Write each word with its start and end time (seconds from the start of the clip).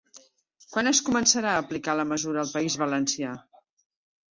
Quan 0.75 0.89
es 0.91 1.01
començarà 1.09 1.51
a 1.51 1.61
aplicar 1.65 1.95
la 2.01 2.07
mesura 2.15 2.43
al 2.47 2.51
País 2.57 2.81
Valencià? 2.87 3.39